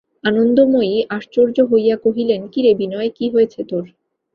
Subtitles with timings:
[0.23, 3.85] আনন্দময়ী আশ্চর্য হইয়া কহিলেন, কী রে বিনয়, কী হয়েছে তোর?